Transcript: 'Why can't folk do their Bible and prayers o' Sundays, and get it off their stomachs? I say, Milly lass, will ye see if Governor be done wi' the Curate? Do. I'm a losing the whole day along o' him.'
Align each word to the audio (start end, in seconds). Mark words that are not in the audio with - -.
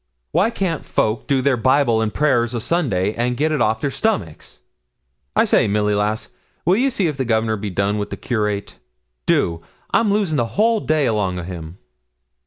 'Why 0.31 0.49
can't 0.49 0.83
folk 0.83 1.27
do 1.27 1.43
their 1.43 1.57
Bible 1.57 2.01
and 2.01 2.11
prayers 2.11 2.55
o' 2.55 2.57
Sundays, 2.57 3.13
and 3.19 3.37
get 3.37 3.51
it 3.51 3.61
off 3.61 3.81
their 3.81 3.91
stomachs? 3.91 4.59
I 5.35 5.45
say, 5.45 5.67
Milly 5.67 5.93
lass, 5.93 6.29
will 6.65 6.75
ye 6.75 6.89
see 6.89 7.05
if 7.05 7.17
Governor 7.19 7.55
be 7.55 7.69
done 7.69 7.99
wi' 7.99 8.05
the 8.05 8.17
Curate? 8.17 8.79
Do. 9.27 9.61
I'm 9.91 10.09
a 10.09 10.13
losing 10.15 10.37
the 10.37 10.47
whole 10.57 10.79
day 10.79 11.05
along 11.05 11.37
o' 11.37 11.43
him.' 11.43 11.77